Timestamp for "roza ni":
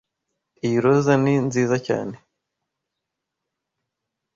0.83-1.35